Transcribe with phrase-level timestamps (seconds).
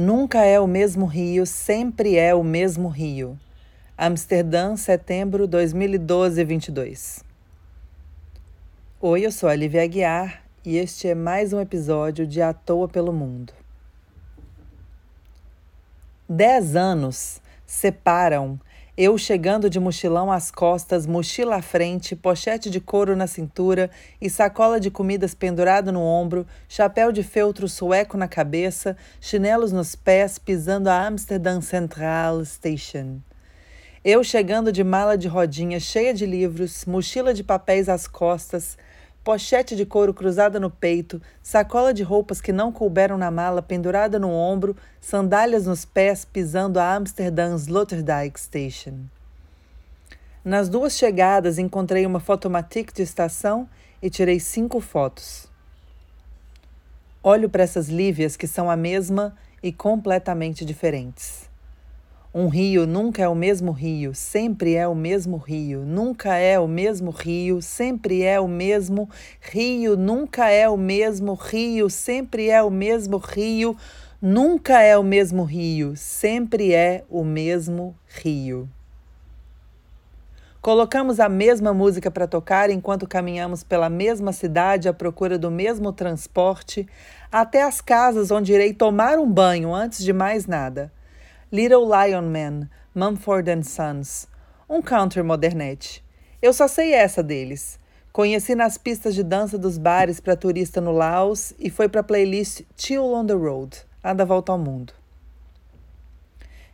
[0.00, 3.36] Nunca é o mesmo rio, sempre é o mesmo rio.
[3.96, 7.24] Amsterdã, setembro 2012, 22.
[9.00, 12.86] Oi, eu sou a Lívia Aguiar e este é mais um episódio de À Toa
[12.86, 13.52] pelo Mundo.
[16.28, 18.56] Dez anos separam
[19.00, 23.88] eu chegando de mochilão às costas, mochila à frente, pochete de couro na cintura
[24.20, 29.94] e sacola de comidas pendurado no ombro, chapéu de feltro sueco na cabeça, chinelos nos
[29.94, 33.20] pés, pisando a Amsterdam Central Station.
[34.04, 38.76] Eu chegando de mala de rodinha cheia de livros, mochila de papéis às costas,
[39.28, 44.18] pochete de couro cruzada no peito, sacola de roupas que não couberam na mala pendurada
[44.18, 49.00] no ombro, sandálias nos pés pisando a Amsterdã Sloterdijk Station.
[50.42, 53.68] Nas duas chegadas encontrei uma fotomatic de estação
[54.00, 55.46] e tirei cinco fotos.
[57.22, 61.47] Olho para essas lívias que são a mesma e completamente diferentes.
[62.34, 66.68] Um rio nunca é o mesmo rio, sempre é o mesmo rio, nunca é o
[66.68, 69.08] mesmo rio, sempre é o mesmo
[69.40, 73.74] rio, nunca é o mesmo rio, sempre é o mesmo rio,
[74.20, 78.68] nunca é o mesmo rio, sempre é o mesmo rio.
[80.60, 85.94] Colocamos a mesma música para tocar enquanto caminhamos pela mesma cidade à procura do mesmo
[85.94, 86.86] transporte,
[87.32, 90.92] até as casas onde irei tomar um banho antes de mais nada.
[91.50, 94.28] Little Lion Man, Mumford and Sons,
[94.68, 96.04] um country modernete.
[96.42, 97.80] Eu só sei essa deles.
[98.12, 102.04] Conheci nas pistas de dança dos bares para turista no Laos e foi para a
[102.04, 104.92] playlist Chill on the Road, a da volta ao mundo.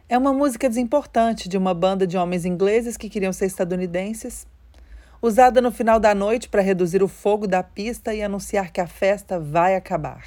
[0.09, 4.45] É uma música desimportante de uma banda de homens ingleses que queriam ser estadunidenses,
[5.23, 8.89] usada no final da noite para reduzir o fogo da pista e anunciar que a
[8.89, 10.25] festa vai acabar.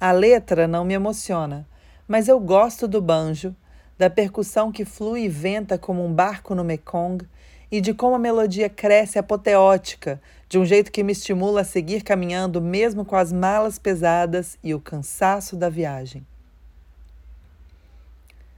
[0.00, 1.64] A letra não me emociona,
[2.06, 3.54] mas eu gosto do banjo,
[3.96, 7.26] da percussão que flui e venta como um barco no Mekong
[7.70, 12.02] e de como a melodia cresce apoteótica, de um jeito que me estimula a seguir
[12.02, 16.26] caminhando mesmo com as malas pesadas e o cansaço da viagem.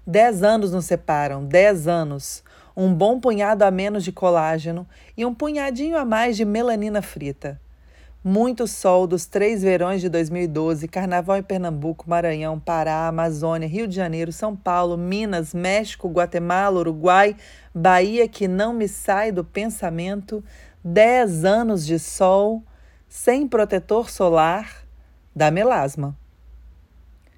[0.06, 2.45] Dez anos nos separam, dez anos,
[2.77, 4.87] um bom punhado a menos de colágeno
[5.17, 7.61] e um punhadinho a mais de melanina frita.
[8.28, 13.94] Muito sol dos três verões de 2012, carnaval em Pernambuco, Maranhão, Pará, Amazônia, Rio de
[13.94, 17.37] Janeiro, São Paulo, Minas, México, Guatemala, Uruguai,
[17.72, 20.42] Bahia, que não me sai do pensamento,
[20.82, 22.64] dez anos de sol,
[23.09, 24.84] sem protetor solar,
[25.32, 26.19] da melasma.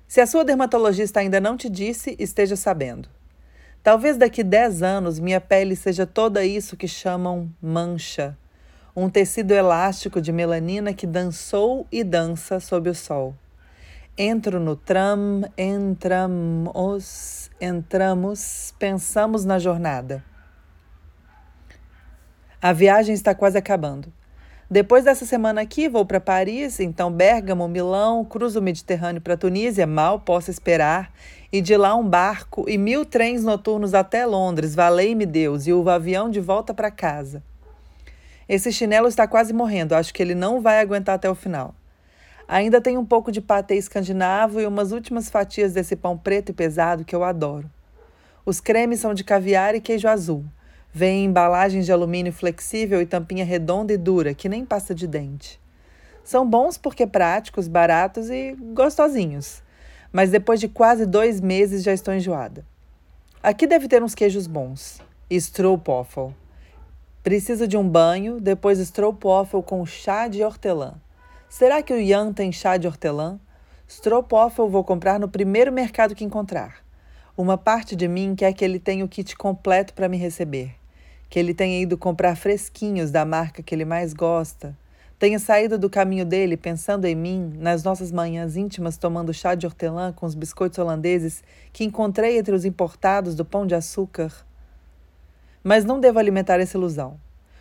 [0.07, 3.11] Se a sua dermatologista ainda não te disse, esteja sabendo.
[3.83, 8.35] Talvez daqui dez anos minha pele seja toda isso que chamam mancha
[8.99, 13.33] um tecido elástico de melanina que dançou e dança sob o sol.
[14.17, 20.25] Entro no tram, entramos, entramos, pensamos na jornada.
[22.61, 24.13] A viagem está quase acabando.
[24.69, 29.87] Depois dessa semana aqui, vou para Paris, então Bérgamo, Milão, cruzo o Mediterrâneo para Tunísia,
[29.87, 31.13] mal posso esperar,
[31.53, 35.89] e de lá um barco e mil trens noturnos até Londres, valei-me Deus, e o
[35.89, 37.45] avião de volta para casa.
[38.49, 41.75] Esse chinelo está quase morrendo, acho que ele não vai aguentar até o final.
[42.49, 46.55] Ainda tem um pouco de patê escandinavo e umas últimas fatias desse pão preto e
[46.55, 47.71] pesado que eu adoro.
[48.47, 50.43] Os cremes são de caviar e queijo azul.
[50.91, 55.07] Vem em embalagens de alumínio flexível e tampinha redonda e dura, que nem pasta de
[55.07, 55.61] dente.
[56.25, 59.63] São bons porque práticos, baratos e gostosinhos.
[60.11, 62.65] Mas depois de quase dois meses já estou enjoada.
[63.43, 65.03] Aqui deve ter uns queijos bons.
[65.31, 66.33] Stroopwafel.
[67.29, 70.95] Preciso de um banho, depois stroopwafel com chá de hortelã.
[71.47, 73.39] Será que o Ian tem chá de hortelã?
[73.87, 76.77] Stroopwafel vou comprar no primeiro mercado que encontrar.
[77.37, 80.75] Uma parte de mim quer que ele tenha o kit completo para me receber.
[81.29, 84.75] Que ele tenha ido comprar fresquinhos da marca que ele mais gosta.
[85.19, 89.67] Tenha saído do caminho dele pensando em mim, nas nossas manhãs íntimas tomando chá de
[89.67, 91.45] hortelã com os biscoitos holandeses
[91.75, 94.48] que encontrei entre os importados do pão de açúcar
[95.63, 97.19] mas não devo alimentar essa ilusão.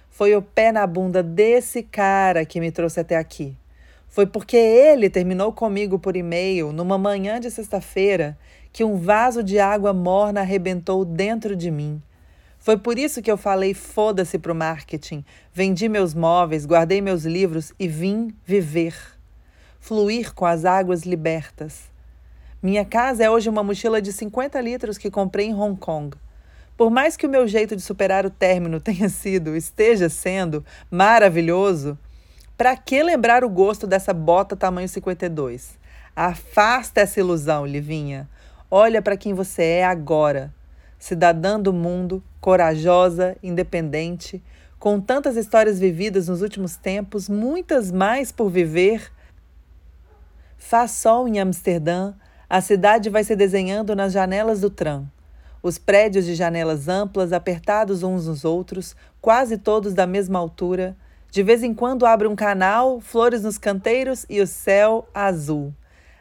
[0.10, 3.56] Foi o pé na bunda desse cara que me trouxe até aqui.
[4.10, 8.38] Foi porque ele terminou comigo por e-mail numa manhã de sexta-feira
[8.74, 12.02] que um vaso de água morna arrebentou dentro de mim.
[12.60, 15.24] Foi por isso que eu falei foda-se pro marketing,
[15.54, 18.96] vendi meus móveis, guardei meus livros e vim viver.
[19.80, 21.84] Fluir com as águas libertas.
[22.62, 26.18] Minha casa é hoje uma mochila de 50 litros que comprei em Hong Kong.
[26.78, 31.98] Por mais que o meu jeito de superar o término tenha sido, esteja sendo, maravilhoso,
[32.56, 35.78] para que lembrar o gosto dessa bota tamanho 52?
[36.16, 38.30] Afasta essa ilusão, Livinha.
[38.70, 40.54] Olha para quem você é agora.
[41.00, 44.44] Cidadã do mundo, corajosa, independente,
[44.78, 49.12] com tantas histórias vividas nos últimos tempos, muitas mais por viver.
[50.58, 52.14] Faz sol em Amsterdã,
[52.48, 55.08] a cidade vai se desenhando nas janelas do tram.
[55.62, 60.96] Os prédios de janelas amplas, apertados uns nos outros, quase todos da mesma altura.
[61.32, 65.74] De vez em quando abre um canal, flores nos canteiros e o céu azul.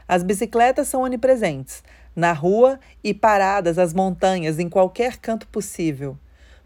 [0.09, 1.83] As bicicletas são onipresentes,
[2.15, 6.17] na rua e paradas as montanhas em qualquer canto possível.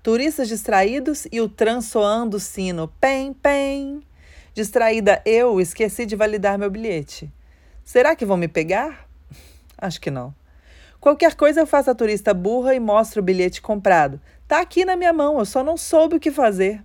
[0.02, 4.02] Turistas distraídos e o tram soando o sino, pem, pem.
[4.54, 7.30] Distraída eu, esqueci de validar meu bilhete.
[7.84, 9.06] Será que vão me pegar?
[9.76, 10.39] Acho que não.
[11.00, 14.20] Qualquer coisa eu faço a turista burra e mostro o bilhete comprado.
[14.46, 16.84] Tá aqui na minha mão, eu só não soube o que fazer.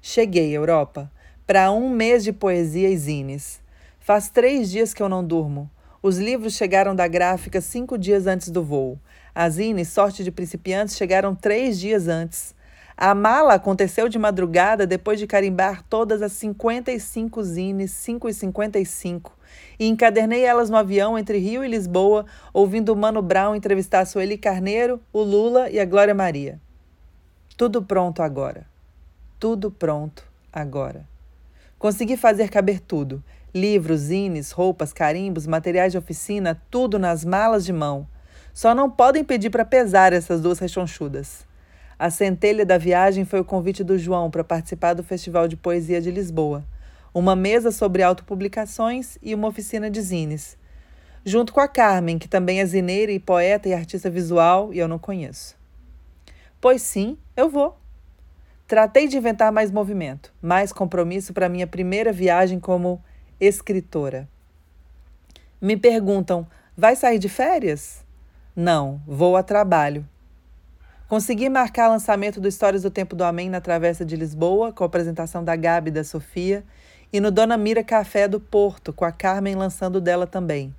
[0.00, 1.12] Cheguei, Europa,
[1.46, 3.60] para um mês de poesia e zines.
[4.00, 5.70] Faz três dias que eu não durmo.
[6.02, 8.98] Os livros chegaram da gráfica cinco dias antes do voo.
[9.34, 12.54] As zines, sorte de principiantes, chegaram três dias antes.
[12.96, 19.36] A mala aconteceu de madrugada depois de carimbar todas as 55 zines, 5 e 55,
[19.78, 24.06] e encadernei elas no avião entre Rio e Lisboa, ouvindo o Mano Brown entrevistar a
[24.06, 26.60] Sueli Carneiro, o Lula e a Glória Maria.
[27.56, 28.66] Tudo pronto agora.
[29.38, 31.06] Tudo pronto agora.
[31.78, 33.24] Consegui fazer caber tudo:
[33.54, 38.06] livros, zines, roupas, carimbos, materiais de oficina, tudo nas malas de mão.
[38.54, 41.46] Só não podem pedir para pesar essas duas rechonchudas.
[42.02, 46.00] A centelha da viagem foi o convite do João para participar do Festival de Poesia
[46.00, 46.64] de Lisboa
[47.14, 50.58] uma mesa sobre autopublicações e uma oficina de zines.
[51.24, 54.88] Junto com a Carmen, que também é zineira e poeta e artista visual, e eu
[54.88, 55.56] não conheço.
[56.60, 57.78] Pois sim, eu vou.
[58.66, 63.00] Tratei de inventar mais movimento, mais compromisso para minha primeira viagem como
[63.38, 64.28] escritora.
[65.60, 68.04] Me perguntam: vai sair de férias?
[68.56, 70.04] Não, vou a trabalho.
[71.12, 74.82] Consegui marcar o lançamento do Histórias do Tempo do Amém na Travessa de Lisboa, com
[74.82, 76.64] a apresentação da Gabi e da Sofia,
[77.12, 80.74] e no Dona Mira Café do Porto, com a Carmen lançando dela também.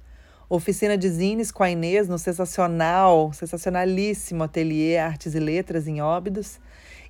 [0.50, 6.60] Oficina de zines com a Inês no sensacional, sensacionalíssimo ateliê Artes e Letras em Óbidos.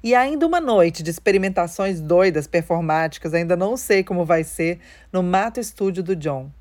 [0.04, 4.82] E ainda uma noite de experimentações doidas performáticas, ainda não sei como vai ser,
[5.14, 6.52] no Mato Estúdio do John.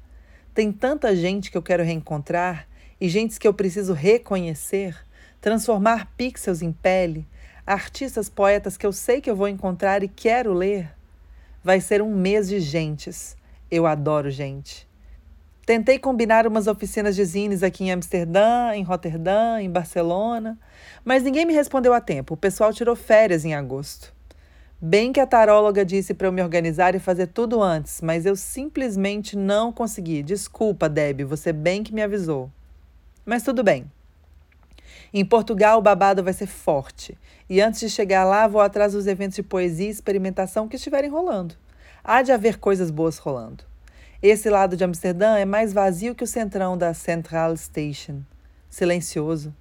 [0.55, 2.69] Tem tanta gente que eu quero reencontrar
[3.01, 4.95] e gente que eu preciso reconhecer,
[5.43, 7.27] transformar pixels em pele,
[7.67, 10.91] artistas poetas que eu sei que eu vou encontrar e quero ler.
[11.63, 13.37] Vai ser um mês de gentes.
[13.71, 14.89] Eu adoro gente.
[15.67, 20.59] Tentei combinar umas oficinas de zines aqui em Amsterdã, em Roterdã, em Barcelona,
[21.05, 22.35] mas ninguém me respondeu a tempo.
[22.35, 24.13] O pessoal tirou férias em agosto.
[24.81, 28.37] Bem que a taróloga disse para eu me organizar e fazer tudo antes, mas eu
[28.37, 30.23] simplesmente não consegui.
[30.23, 32.51] Desculpa, Deb, você bem que me avisou.
[33.25, 33.91] Mas tudo bem.
[35.15, 37.19] Em Portugal, o babado vai ser forte.
[37.49, 41.11] E antes de chegar lá, vou atrás dos eventos de poesia e experimentação que estiverem
[41.11, 41.55] rolando.
[42.03, 43.65] Há de haver coisas boas rolando.
[44.23, 48.23] Esse lado de Amsterdã é mais vazio que o centrão da Central Station.
[48.71, 49.55] Silencioso.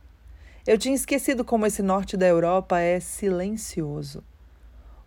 [0.65, 4.23] Eu tinha esquecido como esse norte da Europa é silencioso.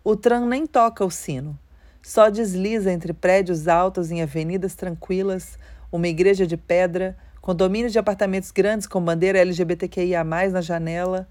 [0.03, 1.57] O tram nem toca o sino.
[2.03, 5.57] Só desliza entre prédios altos em avenidas tranquilas,
[5.91, 11.29] uma igreja de pedra, condomínios de apartamentos grandes com bandeira LGBTQIA na janela,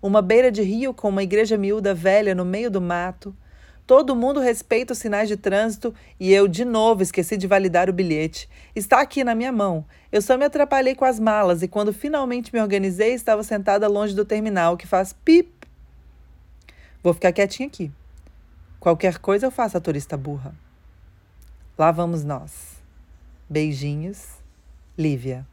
[0.00, 3.34] uma beira de rio com uma igreja miúda velha no meio do mato.
[3.84, 7.92] Todo mundo respeita os sinais de trânsito e eu, de novo, esqueci de validar o
[7.92, 8.48] bilhete.
[8.72, 9.84] Está aqui na minha mão.
[10.12, 14.14] Eu só me atrapalhei com as malas e, quando finalmente me organizei, estava sentada longe
[14.14, 15.50] do terminal, que faz pip.
[17.02, 17.90] Vou ficar quietinha aqui.
[18.78, 20.54] Qualquer coisa eu faço a turista burra.
[21.76, 22.76] Lá vamos nós.
[23.50, 24.37] Beijinhos.
[24.98, 25.46] Lívia.